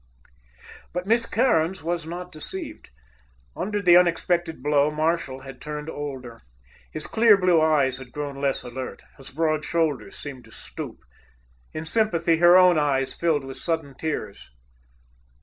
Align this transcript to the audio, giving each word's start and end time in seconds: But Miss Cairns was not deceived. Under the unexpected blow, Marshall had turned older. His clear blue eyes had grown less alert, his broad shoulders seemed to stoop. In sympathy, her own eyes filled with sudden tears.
But 0.93 1.05
Miss 1.05 1.27
Cairns 1.27 1.83
was 1.83 2.07
not 2.07 2.31
deceived. 2.31 2.89
Under 3.55 3.83
the 3.83 3.95
unexpected 3.95 4.63
blow, 4.63 4.89
Marshall 4.89 5.41
had 5.41 5.61
turned 5.61 5.91
older. 5.91 6.41
His 6.91 7.05
clear 7.05 7.37
blue 7.37 7.61
eyes 7.61 7.99
had 7.99 8.11
grown 8.11 8.41
less 8.41 8.63
alert, 8.63 9.03
his 9.17 9.29
broad 9.29 9.63
shoulders 9.63 10.17
seemed 10.17 10.45
to 10.45 10.51
stoop. 10.51 11.01
In 11.71 11.85
sympathy, 11.85 12.37
her 12.37 12.57
own 12.57 12.79
eyes 12.79 13.13
filled 13.13 13.43
with 13.45 13.57
sudden 13.57 13.93
tears. 13.93 14.49